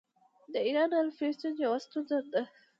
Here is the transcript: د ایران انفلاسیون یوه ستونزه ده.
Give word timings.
د 0.53 0.55
ایران 0.67 0.89
انفلاسیون 1.01 1.53
یوه 1.65 1.77
ستونزه 1.85 2.17
ده. 2.33 2.43